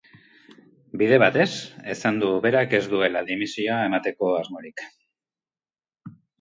Bide 1.01 1.19
batez, 1.23 1.47
esan 1.95 2.17
du 2.23 2.31
berak 2.47 2.75
ez 2.79 2.81
duela 2.95 3.23
dimisioa 3.29 3.79
emateko 3.93 4.33
asmorik. 4.41 4.87